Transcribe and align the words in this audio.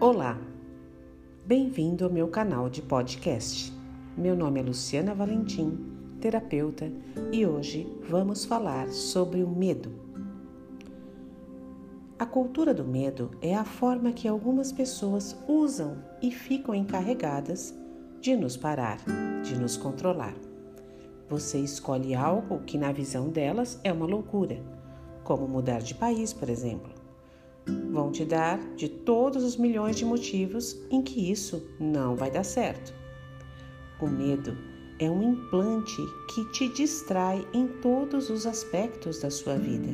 Olá, 0.00 0.38
bem-vindo 1.44 2.04
ao 2.04 2.10
meu 2.10 2.28
canal 2.28 2.70
de 2.70 2.80
podcast. 2.80 3.72
Meu 4.16 4.36
nome 4.36 4.60
é 4.60 4.62
Luciana 4.62 5.12
Valentim, 5.12 5.76
terapeuta, 6.20 6.88
e 7.32 7.44
hoje 7.44 7.84
vamos 8.08 8.44
falar 8.44 8.90
sobre 8.90 9.42
o 9.42 9.48
medo. 9.48 9.90
A 12.16 12.24
cultura 12.24 12.72
do 12.72 12.84
medo 12.84 13.32
é 13.42 13.56
a 13.56 13.64
forma 13.64 14.12
que 14.12 14.28
algumas 14.28 14.70
pessoas 14.70 15.36
usam 15.48 15.96
e 16.22 16.30
ficam 16.30 16.76
encarregadas 16.76 17.76
de 18.20 18.36
nos 18.36 18.56
parar, 18.56 18.98
de 19.42 19.58
nos 19.58 19.76
controlar. 19.76 20.36
Você 21.28 21.58
escolhe 21.58 22.14
algo 22.14 22.60
que, 22.60 22.78
na 22.78 22.92
visão 22.92 23.30
delas, 23.30 23.80
é 23.82 23.92
uma 23.92 24.06
loucura, 24.06 24.62
como 25.24 25.48
mudar 25.48 25.80
de 25.80 25.96
país, 25.96 26.32
por 26.32 26.48
exemplo 26.48 26.97
vão 27.90 28.10
te 28.10 28.24
dar 28.24 28.58
de 28.74 28.88
todos 28.88 29.44
os 29.44 29.56
milhões 29.56 29.96
de 29.96 30.04
motivos 30.04 30.80
em 30.90 31.02
que 31.02 31.30
isso 31.30 31.66
não 31.78 32.16
vai 32.16 32.30
dar 32.30 32.44
certo. 32.44 32.92
O 34.00 34.06
medo 34.06 34.56
é 34.98 35.10
um 35.10 35.22
implante 35.22 36.02
que 36.34 36.44
te 36.52 36.68
distrai 36.72 37.46
em 37.52 37.68
todos 37.80 38.30
os 38.30 38.46
aspectos 38.46 39.20
da 39.20 39.30
sua 39.30 39.56
vida. 39.56 39.88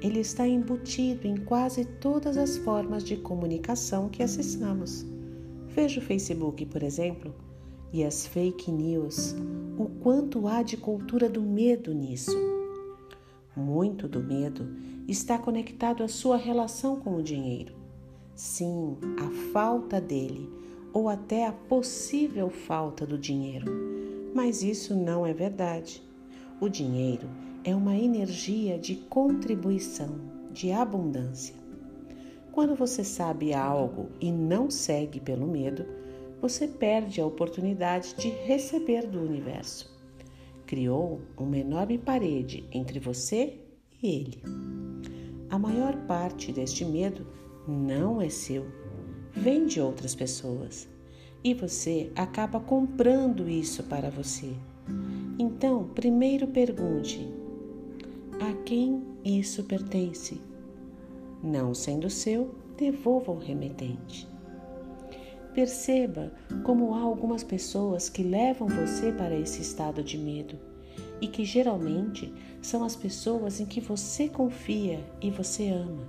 Ele 0.00 0.20
está 0.20 0.46
embutido 0.46 1.26
em 1.26 1.36
quase 1.36 1.84
todas 1.84 2.36
as 2.36 2.56
formas 2.58 3.02
de 3.02 3.16
comunicação 3.16 4.08
que 4.08 4.22
acessamos. 4.22 5.04
Veja 5.68 6.00
o 6.00 6.02
Facebook, 6.02 6.64
por 6.66 6.82
exemplo, 6.82 7.34
e 7.92 8.04
as 8.04 8.26
fake 8.26 8.70
news, 8.70 9.34
o 9.78 9.86
quanto 10.02 10.46
há 10.46 10.62
de 10.62 10.76
cultura 10.76 11.28
do 11.28 11.42
medo 11.42 11.94
nisso. 11.94 12.36
Muito 13.56 14.06
do 14.06 14.20
medo 14.20 14.68
está 15.06 15.38
conectado 15.38 16.02
à 16.02 16.08
sua 16.08 16.36
relação 16.36 16.96
com 16.96 17.16
o 17.16 17.22
dinheiro. 17.22 17.74
Sim, 18.34 18.96
a 19.18 19.52
falta 19.52 20.00
dele 20.00 20.50
ou 20.92 21.08
até 21.08 21.46
a 21.46 21.52
possível 21.52 22.50
falta 22.50 23.06
do 23.06 23.18
dinheiro. 23.18 23.66
Mas 24.34 24.62
isso 24.62 24.94
não 24.94 25.26
é 25.26 25.32
verdade. 25.32 26.02
O 26.60 26.68
dinheiro 26.68 27.28
é 27.64 27.74
uma 27.74 27.96
energia 27.96 28.78
de 28.78 28.96
contribuição, 28.96 30.18
de 30.52 30.72
abundância. 30.72 31.54
Quando 32.52 32.74
você 32.74 33.04
sabe 33.04 33.52
algo 33.52 34.08
e 34.20 34.32
não 34.32 34.70
segue 34.70 35.20
pelo 35.20 35.46
medo, 35.46 35.84
você 36.40 36.66
perde 36.66 37.20
a 37.20 37.26
oportunidade 37.26 38.14
de 38.14 38.28
receber 38.28 39.06
do 39.06 39.20
universo 39.20 39.96
criou 40.66 41.20
uma 41.36 41.56
enorme 41.56 41.96
parede 41.96 42.64
entre 42.72 42.98
você 42.98 43.58
e 44.02 44.08
ele. 44.08 44.75
A 45.48 45.58
maior 45.58 45.96
parte 46.06 46.52
deste 46.52 46.84
medo 46.84 47.26
não 47.68 48.20
é 48.20 48.28
seu, 48.28 48.66
vem 49.32 49.66
de 49.66 49.80
outras 49.80 50.14
pessoas 50.14 50.88
e 51.44 51.54
você 51.54 52.10
acaba 52.16 52.58
comprando 52.58 53.48
isso 53.48 53.84
para 53.84 54.10
você. 54.10 54.52
Então, 55.38 55.88
primeiro 55.94 56.48
pergunte: 56.48 57.32
a 58.40 58.52
quem 58.64 59.02
isso 59.24 59.62
pertence? 59.64 60.40
Não 61.42 61.74
sendo 61.74 62.10
seu, 62.10 62.54
devolva 62.76 63.30
o 63.30 63.38
remetente. 63.38 64.28
Perceba 65.54 66.32
como 66.64 66.94
há 66.94 67.00
algumas 67.00 67.42
pessoas 67.44 68.08
que 68.08 68.22
levam 68.22 68.68
você 68.68 69.12
para 69.12 69.38
esse 69.38 69.62
estado 69.62 70.02
de 70.02 70.18
medo 70.18 70.58
e 71.20 71.28
que 71.28 71.44
geralmente 71.44 72.32
são 72.60 72.84
as 72.84 72.96
pessoas 72.96 73.60
em 73.60 73.66
que 73.66 73.80
você 73.80 74.28
confia 74.28 75.04
e 75.20 75.30
você 75.30 75.68
ama. 75.68 76.06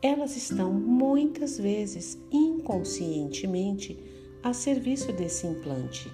Elas 0.00 0.36
estão 0.36 0.72
muitas 0.72 1.58
vezes 1.58 2.18
inconscientemente 2.30 3.98
a 4.42 4.52
serviço 4.52 5.12
desse 5.12 5.46
implante. 5.46 6.10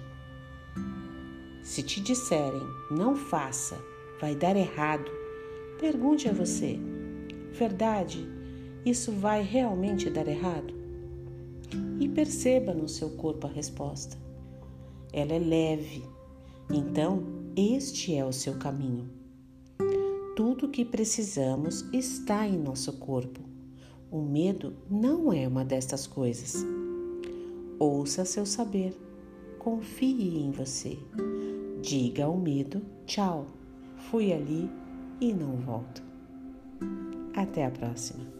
Se 1.63 1.83
te 1.83 2.01
disserem 2.01 2.67
não 2.91 3.15
faça, 3.15 3.77
vai 4.19 4.35
dar 4.35 4.55
errado, 4.55 5.11
pergunte 5.79 6.27
a 6.27 6.33
você: 6.33 6.79
verdade, 7.51 8.27
isso 8.85 9.11
vai 9.11 9.43
realmente 9.43 10.09
dar 10.09 10.27
errado? 10.27 10.85
e 11.99 12.07
perceba 12.07 12.73
no 12.73 12.87
seu 12.87 13.11
corpo 13.11 13.47
a 13.47 13.49
resposta. 13.49 14.17
Ela 15.13 15.33
é 15.33 15.39
leve, 15.39 16.03
então 16.69 17.34
este 17.57 18.13
é 18.13 18.25
o 18.25 18.33
seu 18.33 18.55
caminho. 18.55 19.09
Tudo 20.35 20.65
o 20.65 20.69
que 20.69 20.83
precisamos 20.83 21.85
está 21.93 22.45
em 22.45 22.57
nosso 22.57 22.91
corpo. 22.93 23.39
O 24.11 24.21
medo 24.21 24.75
não 24.89 25.31
é 25.31 25.47
uma 25.47 25.63
destas 25.63 26.05
coisas. 26.05 26.65
Ouça 27.79 28.25
seu 28.25 28.45
saber, 28.45 28.93
confie 29.57 30.37
em 30.37 30.51
você. 30.51 30.97
Diga 31.81 32.25
ao 32.25 32.37
medo: 32.37 32.81
tchau, 33.05 33.47
fui 34.09 34.33
ali 34.33 34.69
e 35.21 35.33
não 35.33 35.55
volto. 35.55 36.03
Até 37.33 37.65
a 37.65 37.71
próxima. 37.71 38.34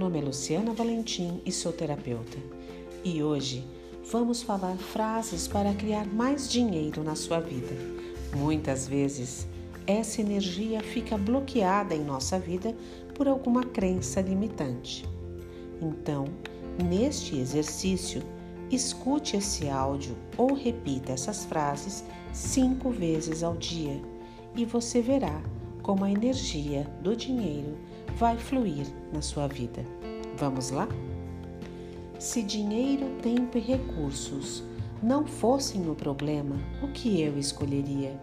Nome 0.00 0.18
é 0.18 0.22
Luciana 0.22 0.72
Valentim 0.72 1.42
e 1.44 1.52
sou 1.52 1.74
terapeuta. 1.74 2.38
E 3.04 3.22
hoje 3.22 3.62
vamos 4.10 4.42
falar 4.42 4.74
frases 4.78 5.46
para 5.46 5.74
criar 5.74 6.06
mais 6.06 6.50
dinheiro 6.50 7.04
na 7.04 7.14
sua 7.14 7.38
vida. 7.38 7.76
Muitas 8.34 8.88
vezes 8.88 9.46
essa 9.86 10.22
energia 10.22 10.80
fica 10.80 11.18
bloqueada 11.18 11.94
em 11.94 12.02
nossa 12.02 12.38
vida 12.38 12.74
por 13.14 13.28
alguma 13.28 13.62
crença 13.62 14.22
limitante. 14.22 15.06
Então, 15.82 16.24
neste 16.82 17.36
exercício, 17.36 18.22
escute 18.70 19.36
esse 19.36 19.68
áudio 19.68 20.16
ou 20.38 20.54
repita 20.54 21.12
essas 21.12 21.44
frases 21.44 22.02
cinco 22.32 22.88
vezes 22.88 23.42
ao 23.42 23.54
dia 23.54 24.00
e 24.56 24.64
você 24.64 25.02
verá 25.02 25.42
como 25.82 26.06
a 26.06 26.10
energia 26.10 26.84
do 27.02 27.14
dinheiro 27.14 27.76
vai 28.16 28.36
fluir 28.36 28.86
na 29.12 29.22
sua 29.22 29.46
vida. 29.46 29.84
Vamos 30.36 30.70
lá? 30.70 30.88
Se 32.18 32.42
dinheiro, 32.42 33.06
tempo 33.22 33.56
e 33.56 33.60
recursos 33.60 34.62
não 35.02 35.26
fossem 35.26 35.88
o 35.88 35.94
problema, 35.94 36.56
o 36.82 36.88
que 36.88 37.20
eu 37.20 37.38
escolheria? 37.38 38.18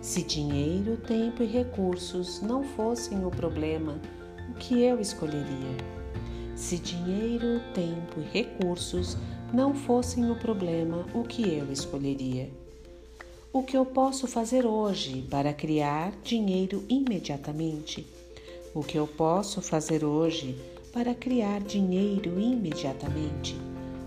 Se 0.00 0.22
dinheiro, 0.22 0.96
tempo 0.98 1.42
e 1.42 1.46
recursos 1.46 2.40
não 2.42 2.62
fossem 2.62 3.24
o 3.24 3.30
problema, 3.30 4.00
o 4.50 4.54
que 4.54 4.82
eu 4.82 5.00
escolheria? 5.00 5.76
Se 6.54 6.78
dinheiro, 6.78 7.60
tempo 7.74 8.20
e 8.20 8.38
recursos 8.38 9.16
não 9.52 9.74
fossem 9.74 10.30
o 10.30 10.36
problema, 10.36 11.06
o 11.14 11.24
que 11.24 11.42
eu 11.42 11.72
escolheria? 11.72 12.50
O 13.52 13.62
que 13.62 13.76
eu 13.76 13.86
posso 13.86 14.26
fazer 14.26 14.66
hoje 14.66 15.26
para 15.30 15.52
criar 15.52 16.12
dinheiro 16.22 16.84
imediatamente? 16.88 18.06
O 18.74 18.82
que 18.82 18.98
eu 18.98 19.06
posso 19.06 19.62
fazer 19.62 20.04
hoje 20.04 20.58
para 20.92 21.14
criar 21.14 21.60
dinheiro 21.60 22.40
imediatamente? 22.40 23.56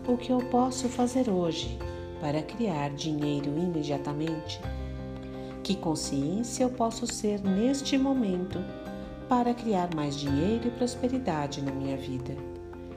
O 0.06 0.18
que 0.18 0.30
eu 0.30 0.40
posso 0.40 0.90
fazer 0.90 1.30
hoje 1.30 1.80
para 2.20 2.42
criar 2.42 2.90
dinheiro 2.90 3.48
imediatamente? 3.58 4.60
Que 5.64 5.74
consciência 5.74 6.66
eu 6.66 6.70
posso 6.70 7.08
ser 7.08 7.40
neste 7.40 7.98
momento 7.98 8.60
para 9.30 9.54
criar 9.54 9.96
mais 9.96 10.18
dinheiro 10.18 10.68
e 10.68 10.72
prosperidade 10.72 11.62
na 11.62 11.72
minha 11.72 11.96
vida? 11.96 12.36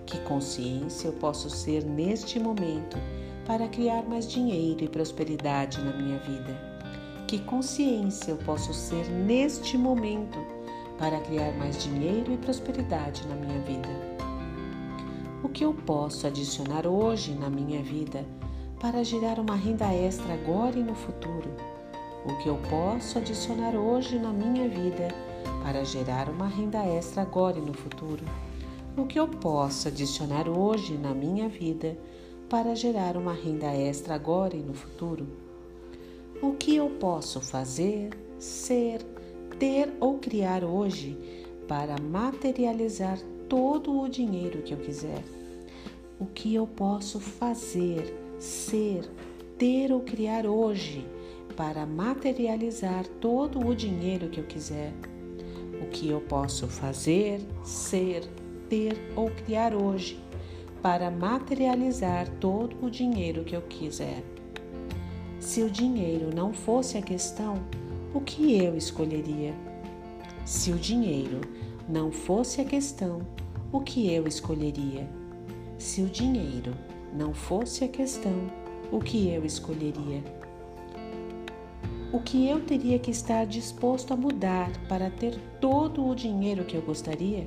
Que 0.06 0.19
consciência 0.22 1.06
eu 1.06 1.12
posso 1.12 1.49
ser 1.49 1.84
neste 1.84 2.40
momento 2.40 2.99
para 3.46 3.69
criar 3.69 4.02
mais 4.08 4.28
dinheiro 4.28 4.82
e 4.82 4.88
prosperidade 4.88 5.81
na 5.84 5.93
minha 5.96 6.19
vida? 6.19 6.52
Que 7.28 7.38
consciência 7.38 8.32
eu 8.32 8.38
posso 8.38 8.75
ser 8.75 9.08
neste 9.08 9.78
momento 9.78 10.59
para 11.00 11.19
criar 11.20 11.52
mais 11.55 11.82
dinheiro 11.82 12.31
e 12.31 12.37
prosperidade 12.37 13.26
na 13.26 13.35
minha 13.35 13.58
vida? 13.61 13.88
O 15.43 15.49
que 15.49 15.64
eu 15.64 15.73
posso 15.73 16.26
adicionar 16.26 16.87
hoje 16.87 17.32
na 17.32 17.49
minha 17.49 17.82
vida 17.82 18.26
para 18.79 19.02
gerar 19.02 19.38
uma 19.38 19.56
renda 19.56 19.87
extra 19.87 20.35
agora 20.35 20.79
e 20.79 20.82
no 20.82 20.94
futuro? 20.94 21.50
O 22.26 22.37
que 22.37 22.50
eu 22.50 22.58
posso 22.69 23.17
adicionar 23.17 23.75
hoje 23.75 24.19
na 24.19 24.31
minha 24.31 24.69
vida 24.69 25.08
para 25.64 25.82
gerar 25.87 26.29
uma 26.29 26.47
renda 26.47 26.85
extra 26.85 27.23
agora 27.23 27.58
e 27.58 27.62
no 27.62 27.73
futuro? 27.73 28.23
O 28.94 29.06
que 29.06 29.19
eu 29.19 29.26
posso 29.26 29.88
adicionar 29.88 30.50
hoje 30.50 30.99
na 30.99 31.14
minha 31.14 31.49
vida 31.49 31.96
para 32.50 32.75
gerar 32.75 33.17
uma 33.17 33.32
renda 33.32 33.73
extra 33.73 34.17
agora 34.17 34.55
e 34.55 34.61
no 34.61 34.75
futuro? 34.75 35.26
O 36.43 36.53
que 36.53 36.76
eu 36.76 36.91
posso 36.91 37.41
fazer, 37.41 38.11
ser, 38.38 39.00
ter 39.60 39.92
ou 40.00 40.18
criar 40.18 40.64
hoje 40.64 41.18
para 41.68 41.94
materializar 42.00 43.18
todo 43.46 44.00
o 44.00 44.08
dinheiro 44.08 44.62
que 44.62 44.72
eu 44.72 44.78
quiser? 44.78 45.22
O 46.18 46.24
que 46.24 46.54
eu 46.54 46.66
posso 46.66 47.20
fazer, 47.20 48.16
ser, 48.38 49.06
ter 49.58 49.92
ou 49.92 50.00
criar 50.00 50.46
hoje 50.46 51.06
para 51.54 51.84
materializar 51.84 53.06
todo 53.20 53.60
o 53.60 53.74
dinheiro 53.74 54.30
que 54.30 54.40
eu 54.40 54.44
quiser? 54.44 54.94
O 55.82 55.88
que 55.90 56.08
eu 56.08 56.22
posso 56.22 56.66
fazer, 56.66 57.42
ser, 57.62 58.26
ter 58.70 58.96
ou 59.14 59.30
criar 59.30 59.74
hoje 59.74 60.18
para 60.80 61.10
materializar 61.10 62.26
todo 62.40 62.74
o 62.82 62.90
dinheiro 62.90 63.44
que 63.44 63.54
eu 63.54 63.62
quiser? 63.62 64.24
Se 65.38 65.62
o 65.62 65.70
dinheiro 65.70 66.34
não 66.34 66.54
fosse 66.54 66.96
a 66.96 67.02
questão, 67.02 67.56
o 68.12 68.20
que 68.20 68.58
eu 68.58 68.76
escolheria? 68.76 69.54
Se 70.44 70.72
o 70.72 70.76
dinheiro 70.76 71.40
não 71.88 72.10
fosse 72.10 72.60
a 72.60 72.64
questão, 72.64 73.20
o 73.70 73.80
que 73.80 74.12
eu 74.12 74.26
escolheria? 74.26 75.08
Se 75.78 76.02
o 76.02 76.06
dinheiro 76.06 76.74
não 77.14 77.32
fosse 77.32 77.84
a 77.84 77.88
questão, 77.88 78.50
o 78.90 78.98
que 78.98 79.28
eu 79.28 79.44
escolheria? 79.44 80.24
O 82.12 82.18
que 82.18 82.48
eu 82.48 82.60
teria 82.60 82.98
que 82.98 83.12
estar 83.12 83.46
disposto 83.46 84.12
a 84.12 84.16
mudar 84.16 84.70
para 84.88 85.08
ter 85.08 85.38
todo 85.60 86.04
o 86.04 86.14
dinheiro 86.14 86.64
que 86.64 86.76
eu 86.76 86.82
gostaria? 86.82 87.44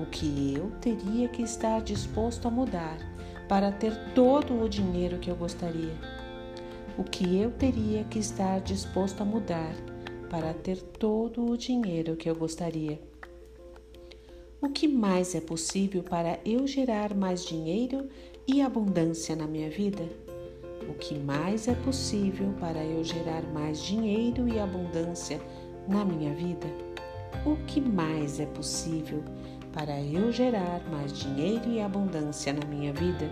O 0.00 0.06
que 0.06 0.54
eu 0.56 0.70
teria 0.80 1.28
que 1.28 1.42
estar 1.42 1.82
disposto 1.82 2.48
a 2.48 2.50
mudar 2.50 2.96
para 3.46 3.70
ter 3.70 3.94
todo 4.14 4.62
o 4.62 4.68
dinheiro 4.68 5.18
que 5.18 5.30
eu 5.30 5.36
gostaria? 5.36 6.15
O 6.98 7.04
que 7.04 7.38
eu 7.38 7.50
teria 7.50 8.04
que 8.04 8.18
estar 8.18 8.58
disposto 8.60 9.20
a 9.20 9.24
mudar 9.24 9.74
para 10.30 10.54
ter 10.54 10.80
todo 10.80 11.44
o 11.44 11.54
dinheiro 11.54 12.16
que 12.16 12.28
eu 12.28 12.34
gostaria? 12.34 12.98
O 14.62 14.70
que 14.70 14.88
mais 14.88 15.34
é 15.34 15.40
possível 15.42 16.02
para 16.02 16.40
eu 16.42 16.66
gerar 16.66 17.14
mais 17.14 17.44
dinheiro 17.44 18.08
e 18.48 18.62
abundância 18.62 19.36
na 19.36 19.46
minha 19.46 19.68
vida? 19.68 20.08
O 20.88 20.94
que 20.94 21.18
mais 21.18 21.68
é 21.68 21.74
possível 21.74 22.54
para 22.58 22.82
eu 22.82 23.04
gerar 23.04 23.42
mais 23.52 23.82
dinheiro 23.82 24.48
e 24.48 24.58
abundância 24.58 25.38
na 25.86 26.02
minha 26.02 26.32
vida? 26.34 26.66
O 27.44 27.56
que 27.66 27.78
mais 27.78 28.40
é 28.40 28.46
possível 28.46 29.22
para 29.70 30.00
eu 30.00 30.32
gerar 30.32 30.80
mais 30.90 31.12
dinheiro 31.12 31.70
e 31.70 31.78
abundância 31.78 32.54
na 32.54 32.66
minha 32.66 32.94
vida? 32.94 33.30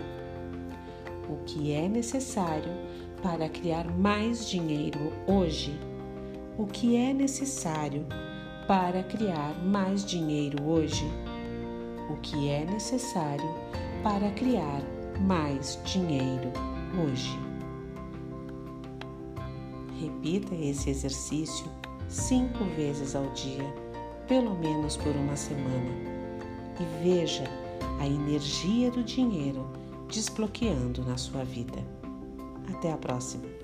O 1.27 1.43
que 1.45 1.71
é 1.71 1.89
necessário 1.89 2.71
para 3.21 3.49
criar 3.49 3.85
mais 3.97 4.49
dinheiro 4.49 5.11
hoje? 5.27 5.79
O 6.57 6.65
que 6.65 6.95
é 6.95 7.13
necessário 7.13 8.05
para 8.67 9.03
criar 9.03 9.53
mais 9.63 10.05
dinheiro 10.05 10.63
hoje? 10.63 11.05
O 12.09 12.17
que 12.17 12.49
é 12.49 12.65
necessário 12.65 13.49
para 14.03 14.29
criar 14.31 14.81
mais 15.19 15.79
dinheiro 15.83 16.51
hoje? 17.03 17.37
Repita 19.99 20.53
esse 20.55 20.89
exercício 20.89 21.65
cinco 22.07 22.63
vezes 22.75 23.15
ao 23.15 23.25
dia, 23.31 23.63
pelo 24.27 24.55
menos 24.55 24.97
por 24.97 25.15
uma 25.15 25.35
semana, 25.35 25.91
e 26.79 27.03
veja 27.03 27.43
a 27.99 28.07
energia 28.07 28.91
do 28.91 29.03
dinheiro 29.03 29.65
desbloqueando 30.09 31.03
na 31.03 31.17
sua 31.17 31.43
vida. 31.43 31.94
Até 32.73 32.91
a 32.91 32.97
próxima! 32.97 33.54